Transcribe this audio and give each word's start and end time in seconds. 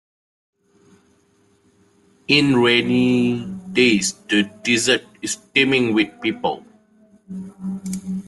In 2.27 2.57
rainy 2.57 3.45
days 3.71 4.13
the 4.29 4.49
desert 4.63 5.05
is 5.21 5.35
teeming 5.53 5.93
with 5.93 6.19
people. 6.19 6.65